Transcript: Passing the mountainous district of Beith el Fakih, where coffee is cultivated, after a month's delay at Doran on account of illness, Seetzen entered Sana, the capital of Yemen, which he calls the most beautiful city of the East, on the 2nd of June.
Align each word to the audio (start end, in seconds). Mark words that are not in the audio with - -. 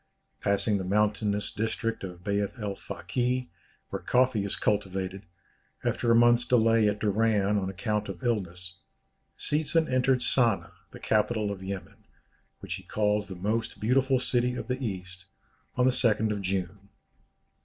Passing 0.41 0.79
the 0.79 0.83
mountainous 0.83 1.51
district 1.51 2.03
of 2.03 2.23
Beith 2.23 2.57
el 2.59 2.73
Fakih, 2.73 3.49
where 3.89 4.01
coffee 4.01 4.43
is 4.43 4.55
cultivated, 4.55 5.27
after 5.83 6.09
a 6.09 6.15
month's 6.15 6.43
delay 6.43 6.87
at 6.89 6.97
Doran 6.97 7.55
on 7.59 7.69
account 7.69 8.09
of 8.09 8.23
illness, 8.23 8.79
Seetzen 9.37 9.87
entered 9.87 10.23
Sana, 10.23 10.71
the 10.89 10.99
capital 10.99 11.51
of 11.51 11.61
Yemen, 11.61 12.03
which 12.61 12.73
he 12.77 12.83
calls 12.83 13.27
the 13.27 13.35
most 13.35 13.79
beautiful 13.79 14.19
city 14.19 14.55
of 14.55 14.67
the 14.67 14.83
East, 14.83 15.25
on 15.75 15.85
the 15.85 15.91
2nd 15.91 16.31
of 16.31 16.41
June. 16.41 16.89